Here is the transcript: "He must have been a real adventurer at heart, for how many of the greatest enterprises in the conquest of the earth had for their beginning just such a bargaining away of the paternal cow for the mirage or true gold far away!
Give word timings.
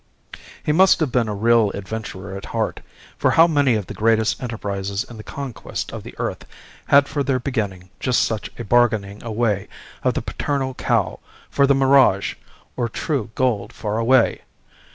"He 0.63 0.71
must 0.71 0.99
have 1.01 1.11
been 1.11 1.27
a 1.27 1.35
real 1.35 1.69
adventurer 1.75 2.35
at 2.35 2.45
heart, 2.45 2.79
for 3.19 3.29
how 3.29 3.45
many 3.45 3.75
of 3.75 3.85
the 3.85 3.93
greatest 3.93 4.41
enterprises 4.41 5.03
in 5.03 5.17
the 5.17 5.23
conquest 5.23 5.91
of 5.93 6.01
the 6.01 6.15
earth 6.17 6.43
had 6.87 7.07
for 7.07 7.21
their 7.21 7.39
beginning 7.39 7.91
just 7.99 8.23
such 8.23 8.49
a 8.57 8.63
bargaining 8.63 9.21
away 9.21 9.67
of 10.03 10.15
the 10.15 10.23
paternal 10.23 10.73
cow 10.73 11.19
for 11.51 11.67
the 11.67 11.75
mirage 11.75 12.33
or 12.75 12.89
true 12.89 13.29
gold 13.35 13.71
far 13.71 13.99
away! 13.99 14.41